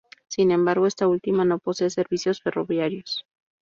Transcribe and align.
Sin 0.29 0.49
embargo, 0.49 0.87
esta 0.87 1.07
última 1.07 1.45
no 1.45 1.59
posee 1.59 1.91
servicios 1.91 2.41
ferroviarios. 2.41 3.23